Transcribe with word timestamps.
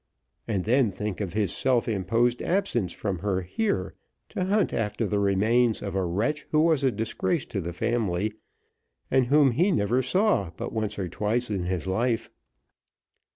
And 0.47 0.63
then 0.63 0.91
think 0.91 1.21
of 1.21 1.33
his 1.33 1.53
self 1.55 1.87
imposed 1.87 2.41
absence 2.41 2.91
from 2.91 3.19
her 3.19 3.41
here, 3.43 3.93
to 4.29 4.45
hunt 4.45 4.73
after 4.73 5.05
the 5.05 5.19
remains 5.19 5.83
of 5.83 5.93
a 5.93 6.03
wretch 6.03 6.47
who 6.49 6.61
was 6.61 6.83
a 6.83 6.89
disgrace 6.89 7.45
to 7.45 7.61
the 7.61 7.71
family, 7.71 8.33
and 9.11 9.27
whom 9.27 9.51
he 9.51 9.71
never 9.71 10.01
saw 10.01 10.49
but 10.57 10.73
once 10.73 10.97
or 10.97 11.07
twice 11.07 11.51
in 11.51 11.65
his 11.65 11.85
life. 11.85 12.31